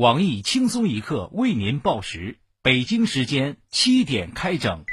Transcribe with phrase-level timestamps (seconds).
[0.00, 4.86] 网易轻松一刻为您报时，北京时间七点开整。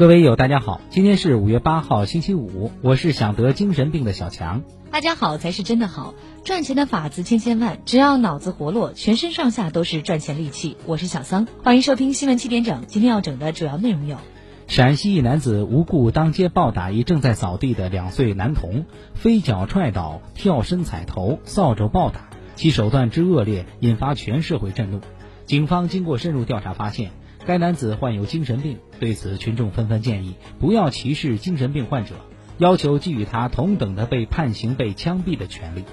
[0.00, 4.62] 各位友，大家好，今天是五月八号，星期五，我是想得精神病的小强。
[4.90, 10.78] 大家好才是真的好，赚钱的法子千千万，只要脑子活络，全身上下都是赚钱利器。
[10.86, 12.84] 我是小桑，欢迎收听新闻七点整。
[12.86, 14.16] 今天要整的主要内容有：
[14.68, 25.02] 陕西一男子无故当街暴打一正在扫地的两岁男童，飞脚踹倒、跳身踩头、扫帚暴打，其手段之恶劣，引发全社会震怒。
[25.44, 27.10] 警方经过深入调查发现。
[27.46, 32.14] 该男子患有精神病，对此群众纷纷建议不要歧视精神病患者，
[32.58, 35.84] 要求给予他同等的被判刑、被枪毙的权利。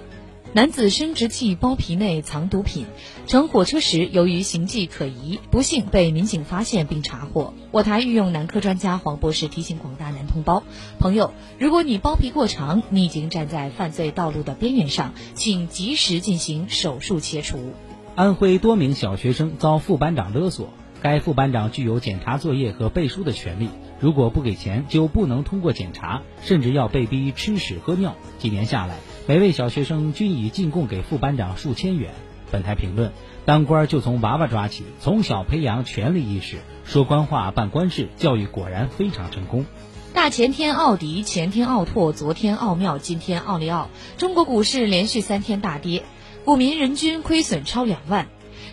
[0.54, 2.86] 男子生殖器包皮内藏毒品，
[3.28, 7.54] 乘火车时由于形迹可疑，不幸被民警发现并查获。
[7.72, 10.64] 我台御用男科专家黄博士提醒广大男同胞
[11.00, 17.74] 朋友：如果你包皮过长，你已经站在犯罪道路的边缘上，请及时进行手术切除。
[18.16, 20.70] 安徽多名小学生遭副班长勒索。
[21.02, 28.16] 该副班长具有检查作业和背书的权利，如果不给钱就不能通过检查，甚至要被逼吃屎喝尿。
[28.40, 28.96] 几年下来，
[29.28, 32.14] 每位小学生均已进贡给副班长数千元。
[32.52, 33.12] 本台评论：
[33.46, 39.66] 当官就从娃娃抓起，从小培养权利意识，说官话办官事，教育果然非常成功。
[40.14, 43.90] 大前天奥迪，前天奥拓，昨天奥妙，今天奥利奥。
[44.18, 46.04] 中国股市连续三天大跌，
[46.44, 48.28] 股民人均亏损超两万。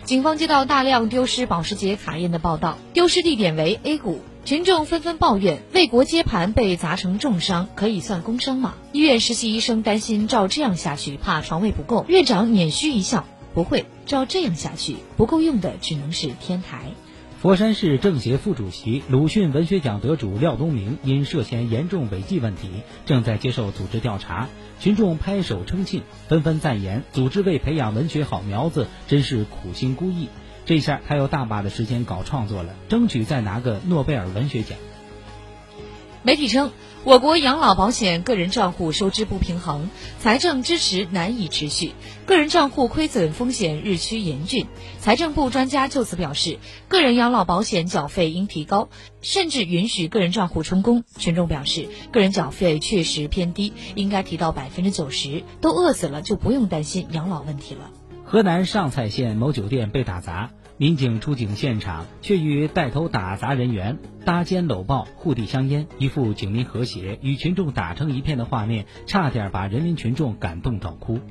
[0.05, 8.75] 警方接到大量丢失保时捷卡宴的报道，丢失地点为 A 股，群众纷纷抱怨为国接盘被砸成重伤，可以算工伤吗？
[8.91, 13.25] 医院实习医生担心照这样下去怕床位不够，院长捻须一笑，
[13.55, 16.91] 不会，照这样下去不够用的只能是天台。
[17.45, 22.71] 佛山市政协副主席、鲁迅文学奖得主廖东明因涉嫌严重违纪问题，
[23.05, 24.49] 正在接受组织调查。
[24.79, 30.29] 群众拍手称庆，纷纷赞言：组织为培养文学好苗子，真是苦心孤诣。
[30.65, 34.79] 这下他有大把的时间搞创作了，争取再拿个诺贝尔文学奖。
[36.25, 36.71] 媒体称。
[37.03, 41.91] 我国养老保险个人账户收支不平衡，财政支持难以持续，
[42.25, 44.65] 个人账户亏损风险日趋严峻。
[44.97, 48.89] 财政部专家就此表示，个人养老保险缴费应提高，
[49.21, 51.03] 甚至允许个人账户充公。
[51.19, 55.43] 群众表示，个人缴费确实偏低，应该提到百分之九十。
[55.61, 57.91] 都饿死了，就不用担心养老问题了。
[58.23, 60.49] 河南上蔡县某酒店被打砸。
[60.77, 71.21] 民警出警现场，却与带头打砸人员搭肩搂抱、互递香烟，一副警民和谐、与群众打成一片的画面，差点把人民群众感动到哭。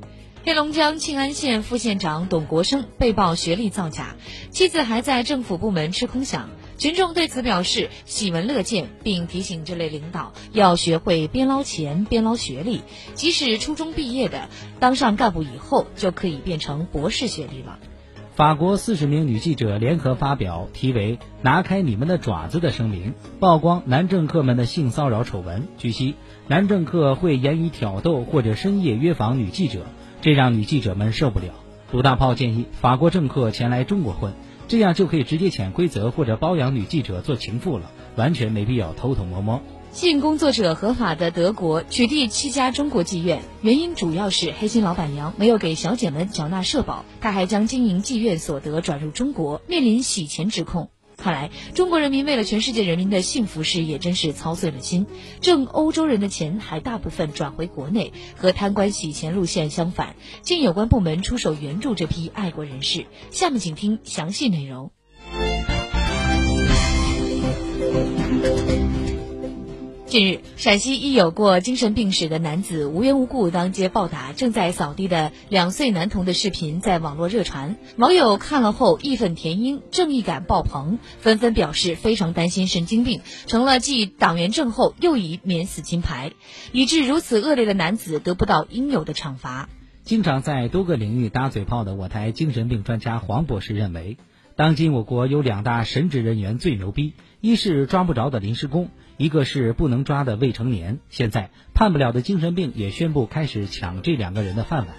[0.43, 4.15] 黑龙江庆安县副县长董国生被曝学历造假，
[4.49, 6.45] 妻子还在政府部门吃空饷，
[6.79, 12.81] 群众对此表示喜闻乐见，并提醒这类领导要学会边捞钱边捞学历，
[13.13, 17.77] 即使初中毕业的，当上干部以后就可以变成博士学历了。
[18.35, 25.69] 法国四十名女记者联合发表题为“拿开你们的爪子”的声明，曝光男政客们的性骚扰丑闻。
[25.77, 26.15] 据悉，
[26.49, 29.85] 男政客会言语挑逗或者深夜约访女记者，
[30.19, 31.45] 这让女记者们受不了。
[31.93, 34.33] 鲁大炮建议法国政客前来中国混，
[34.67, 39.61] 这样就可以直接潜规则或者包养女记者做情妇了，完全没必要偷偷摸摸。
[39.95, 50.89] 性工作者合法的德国取缔七家中国妓院，原因主要是黑心老板娘没有给小姐们缴纳社保，他还将经营妓院所得转入中国，面临洗钱指控。
[51.15, 55.07] 看来中国人民为了全世界人民的幸福事业，真是操碎了心。
[55.39, 60.17] 挣欧洲人的钱还大部分转回国内，和贪官洗钱路线相反。
[60.41, 63.05] 经有关部门出手援助这批爱国人士。
[63.31, 64.91] 下面请听详细内容。
[70.15, 86.31] 近日，陕西一有过精神病史的男子无缘无故当街暴打正在扫地的两岁男童的视频在网络热传，网友看了后义愤填膺，正义感爆棚，纷纷表示非常担心神经病成了继党员证后又一免死金牌，
[86.71, 89.67] 以致如此恶劣的男子得不到应有的惩罚。
[90.05, 94.15] 经常在多个领域打嘴炮的我台精神病专家黄博士认为，
[94.57, 98.89] 当今我国有两大神职人员最牛逼，一是抓不着的临时工。
[99.17, 104.95] 一个是不能抓的未成年，现在判不了的精神病也宣布开始抢这两个人的饭碗。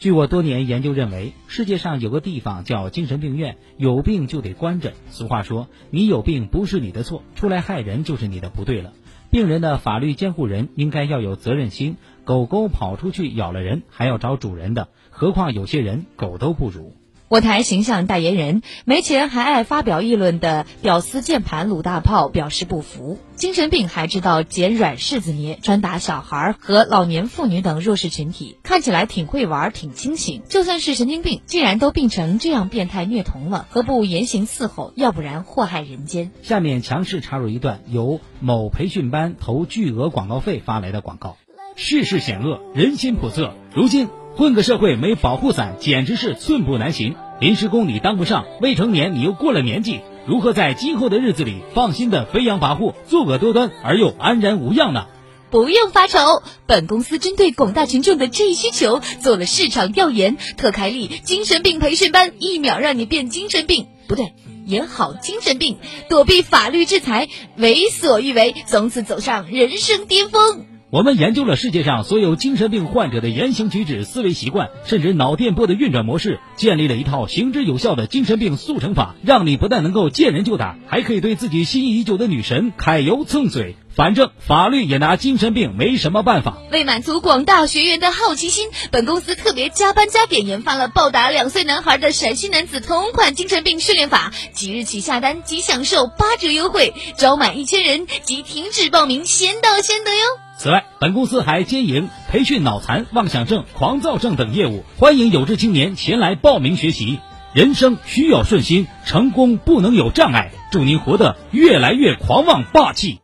[0.00, 4.92] 据我多年研究认为，世界上有个地方叫精神病院，有病就得关着。
[5.10, 8.92] 俗话说，你有病不是你的错，出来害人就是你的不对了。
[9.30, 16.96] 病人的法律监护人应该要有责任心，狗狗跑出去咬了人还要找主人的，何况有些人狗都不如。
[17.28, 23.18] 我台形象代言人、没钱还爱发表议论的屌丝键盘鲁大炮表示不服。
[23.34, 30.42] 精神病还知道捡软柿子捏，专打小孩和老年妇女等弱势群体，看起来挺会玩，挺清醒。
[30.48, 34.92] 就算是神经病，既然都病成这样变态虐童了，何不严刑伺候？
[34.94, 36.30] 要不然祸害人间。
[36.42, 41.36] 下面强势插入一段由某培训班投巨额广告费发来的广告：
[41.74, 44.08] 世事险恶，人心叵测，如今。
[44.36, 47.16] 混个社会没保护伞，简直是寸步难行。
[47.40, 55.06] 临时工你当不上，未成年你又过了年纪，如何在今后的日子里放心的飞扬跋扈、作恶多端而又安然无恙呢？
[55.50, 64.34] 不用发愁，本公司针对广大群众的这一需求做了市场调研，特开立精神病培训班，一秒让你变精神病，不对，
[64.66, 65.78] 演好精神病，
[66.10, 70.66] 躲避法律制裁，为所欲为，从此走上人生巅峰。
[70.96, 83.76] 我们研究了世界上所有精神病患者的言行举止、思维习惯，甚至脑电波的运转模式，建立了一套行之有效的精神病速成法，让你不但能够见人就打，还可以对自己心仪已久的女神揩油蹭嘴。
[83.94, 86.56] 反正法律也拿精神病没什么办法。
[86.72, 100.45] 为满足广大学员的好奇心，本公司特别加班加点研发了暴打两岁男孩的陕西男子同款精神病训练法，即日起下单即享受八折优惠，招满一千人即停止报名，先到先得哟。
[100.58, 107.20] 此外，本公司还兼营培训脑残、妄想症、狂躁症等业务，欢迎有志青年前来报名学习。
[107.52, 110.52] 人生需要顺心，成功不能有障碍。
[110.70, 113.20] 祝您活得越来越狂妄霸气。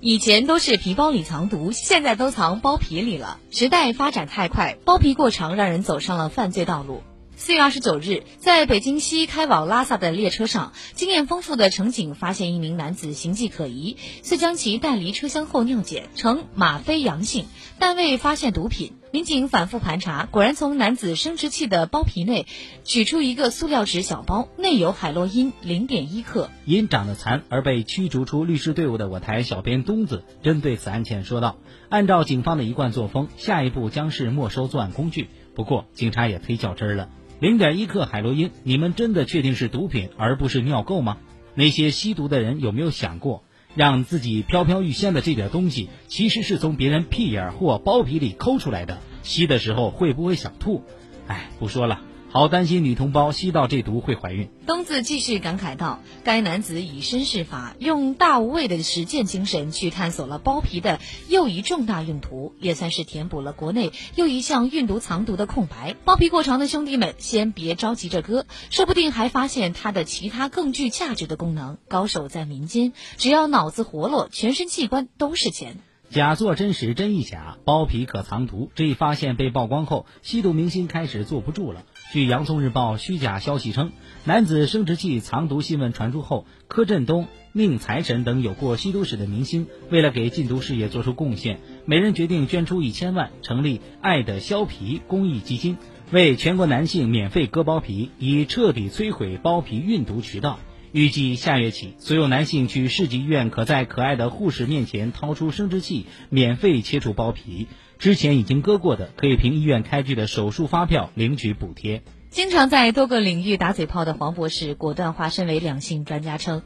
[0.00, 3.38] 以前都是皮包里藏毒，现在都藏包皮里了。
[3.50, 7.02] 时代发展太快，包皮过长，让人走上了犯罪道路。
[7.38, 17.44] 四月二十九日，在北京西开往拉萨的列车上，经验丰富的乘警发现一名男子形迹可疑，遂将其带离车厢后尿检，呈吗啡阳性，
[17.78, 18.94] 但未发现毒品。
[19.10, 22.46] 民警反复盘查，果然从男子生殖器的包皮内
[22.84, 26.48] 取出一个塑料纸小包，内有海洛因零点一克。
[26.64, 31.58] 因长得残而被驱逐出律师队伍的我台小编东子，针对此案件说道
[31.90, 35.28] ：“按照警方的一贯作风，下一步将是没收作案工具。
[35.54, 41.18] 不过，警察也忒较真了。”零点一克海洛因，你们真的确定是毒品而不是尿垢吗？
[41.54, 43.44] 那些吸毒的人有没有想过，
[43.74, 48.98] 让自己飘飘欲仙的这点东西，其实是从别人屁眼或包皮里抠出来的？
[49.22, 50.82] 吸的时候会不会想吐？
[51.26, 52.00] 哎，不说了。
[52.36, 54.50] 好担心女同胞吸到这毒会怀孕。
[54.66, 61.00] 东子继续感慨道：“该男子以身试法，用大无畏的实践精神去探索了包皮的
[61.30, 65.96] 又一重大用途，也算是填补了国内又一项运毒藏毒的空白。
[66.04, 71.78] 包皮过长的兄弟们，先别着急着割，说不定还发现它的其他更具价值的功能。
[71.88, 75.78] 高手在民间，只要脑子活络，全身器官都是钱。”
[76.08, 77.56] 假作真实，真亦假。
[77.64, 81.84] 包皮可藏毒，这一发现被曝光后，吸毒明星开始坐不住了。
[82.12, 83.90] 据《洋葱日报》虚假消息称，
[84.24, 95.78] 男子生殖器藏毒新闻传出后，柯震东、宁财神等有过吸毒史的明星，为了给禁毒事业做出贡献，每人决定捐出一千万，成立“爱的削皮”公益基金，
[96.12, 100.60] 为全国男性免费割包皮，以彻底摧毁包皮运毒渠道。
[100.92, 107.66] 预计下月起，所有男性去市级医院，可在可爱的护士面前掏出生殖器，免费切除包皮。
[107.98, 112.02] 之前已经割过的，可以凭医院开具的手术发票领取补贴。
[112.30, 116.62] 经常在多个领域打嘴炮的黄博士，果断化身为两性专家，称。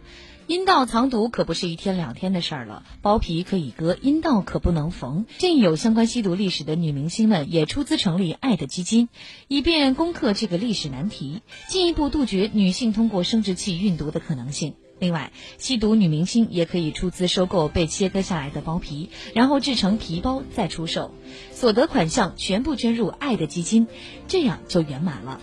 [0.49, 5.25] 阴道藏毒可不是一天两天的事儿了，包皮可以割，阴道可不能缝。
[5.39, 9.09] 建议有相关吸毒历史的女明星们也出资成立爱的基金，
[9.47, 14.75] 以便攻克这个历史难题，进一步杜绝女性通过生殖器运毒的可能性。
[15.01, 21.15] 另外，吸毒女明星也可以出资收购被切割下来的包皮，然后制成皮包再出售，
[21.53, 23.89] 所得款项全部捐入爱的基金，
[24.29, 25.41] 这样就圆满了。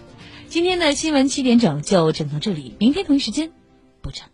[0.47, 3.51] 今天的新闻七点整就整到这里，明天同一时间
[4.01, 4.25] 不整。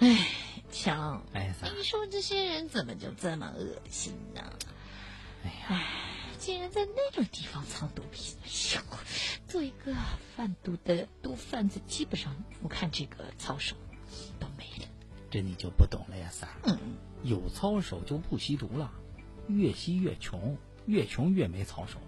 [0.00, 0.26] 哎，
[0.72, 4.42] 强，哎，你说这些人怎么就这么恶心呢？
[5.44, 5.86] 哎呀，
[6.46, 8.36] 竟然在那种地方藏毒品！
[8.44, 8.82] 哎呦，
[9.48, 9.92] 做一个
[10.36, 13.74] 贩毒的毒贩子，基本上我看这个操守
[14.38, 14.88] 都没了。
[15.28, 16.54] 这你就不懂了呀，三儿。
[16.62, 16.78] 嗯，
[17.24, 18.92] 有操守就不吸毒了，
[19.48, 21.98] 越吸越穷，越穷越没操守，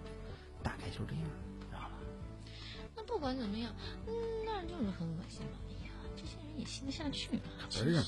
[0.63, 1.23] 大概就是这样，
[1.69, 1.91] 知道吧？
[2.95, 3.75] 那不管怎么样，
[4.07, 4.13] 嗯，
[4.45, 5.59] 那就是很恶心嘛。
[6.57, 7.41] 也吸得下去吗？
[7.65, 8.05] 不是嘛？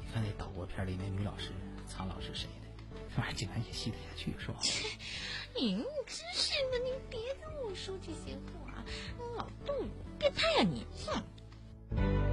[0.00, 1.50] 你看那岛国片里那女老师，
[1.88, 2.48] 苍老师谁
[3.16, 4.56] 玩意竟然也吸得下去，是吧？
[5.54, 5.76] 你
[6.06, 8.84] 真是的，你别跟我说这些话，
[9.36, 9.72] 老杜，
[10.18, 10.86] 变态呀你！
[11.06, 12.31] 哼。